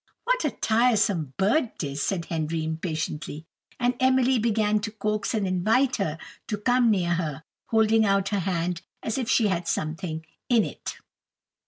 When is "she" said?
9.29-9.45